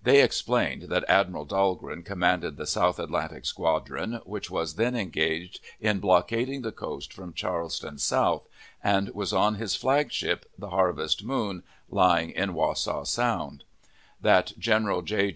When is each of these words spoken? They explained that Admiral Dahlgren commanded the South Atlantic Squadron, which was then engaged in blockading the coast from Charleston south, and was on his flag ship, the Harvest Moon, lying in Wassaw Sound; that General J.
They 0.00 0.22
explained 0.22 0.82
that 0.90 1.02
Admiral 1.08 1.44
Dahlgren 1.44 2.04
commanded 2.04 2.56
the 2.56 2.68
South 2.68 3.00
Atlantic 3.00 3.44
Squadron, 3.44 4.20
which 4.24 4.48
was 4.48 4.76
then 4.76 4.94
engaged 4.94 5.58
in 5.80 5.98
blockading 5.98 6.62
the 6.62 6.70
coast 6.70 7.12
from 7.12 7.32
Charleston 7.32 7.98
south, 7.98 8.46
and 8.80 9.08
was 9.08 9.32
on 9.32 9.56
his 9.56 9.74
flag 9.74 10.12
ship, 10.12 10.48
the 10.56 10.70
Harvest 10.70 11.24
Moon, 11.24 11.64
lying 11.90 12.30
in 12.30 12.54
Wassaw 12.54 13.04
Sound; 13.04 13.64
that 14.20 14.52
General 14.56 15.02
J. 15.02 15.30